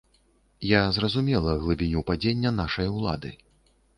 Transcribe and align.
Я 0.69 0.79
зразумела 0.95 1.51
глыбіню 1.65 2.03
падзення 2.09 2.55
нашай 2.61 2.87
улады. 2.97 3.29